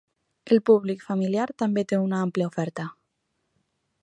[0.53, 2.91] El públic familiar també té una àmplia oferta.